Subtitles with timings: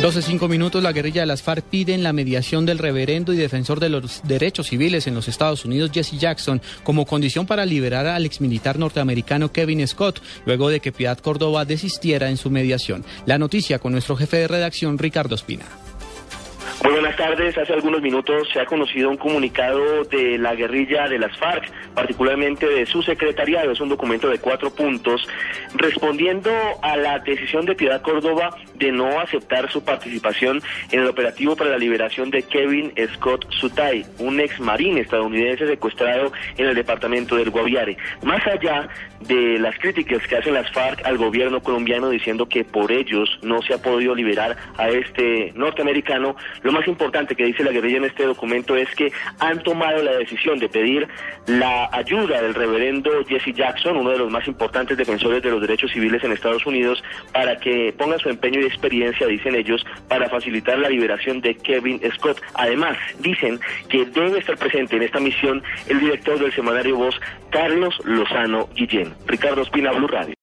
[0.00, 3.80] 12 cinco minutos, la guerrilla de las FARC piden la mediación del reverendo y defensor
[3.80, 8.26] de los derechos civiles en los Estados Unidos, Jesse Jackson, como condición para liberar al
[8.26, 13.04] exmilitar norteamericano Kevin Scott, luego de que Piedad Córdoba desistiera en su mediación.
[13.24, 15.64] La noticia con nuestro jefe de redacción, Ricardo Espina.
[16.88, 17.58] Buenas tardes.
[17.58, 22.64] Hace algunos minutos se ha conocido un comunicado de la guerrilla de las FARC, particularmente
[22.64, 23.72] de su secretariado.
[23.72, 25.26] Es un documento de cuatro puntos
[25.74, 26.48] respondiendo
[26.82, 31.70] a la decisión de Piedad Córdoba de no aceptar su participación en el operativo para
[31.70, 37.50] la liberación de Kevin Scott Sutay, un ex marín estadounidense secuestrado en el departamento del
[37.50, 37.96] Guaviare.
[38.22, 38.88] Más allá
[39.26, 43.60] de las críticas que hacen las FARC al gobierno colombiano diciendo que por ellos no
[43.62, 48.04] se ha podido liberar a este norteamericano, lo más importante que dice la guerrilla en
[48.04, 51.08] este documento es que han tomado la decisión de pedir
[51.46, 55.90] la ayuda del reverendo Jesse Jackson, uno de los más importantes defensores de los derechos
[55.92, 60.78] civiles en Estados Unidos, para que ponga su empeño y experiencia, dicen ellos, para facilitar
[60.78, 62.40] la liberación de Kevin Scott.
[62.54, 67.18] Además, dicen que debe estar presente en esta misión el director del semanario Voz,
[67.50, 69.14] Carlos Lozano Guillén.
[69.26, 70.34] Ricardo Espina, Blue Radio.